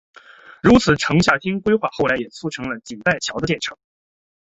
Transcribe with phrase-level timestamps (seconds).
[0.63, 3.77] 如此的城下町规划后来也促成了锦带桥的建成。